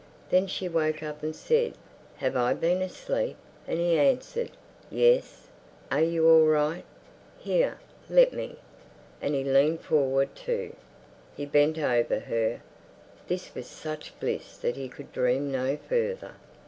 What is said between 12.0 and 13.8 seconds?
her. This was